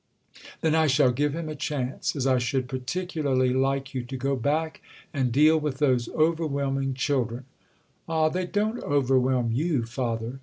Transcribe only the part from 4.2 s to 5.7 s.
back and deal